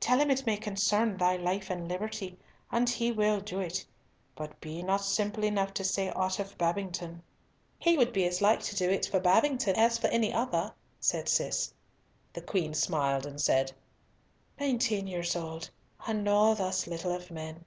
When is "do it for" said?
8.74-9.20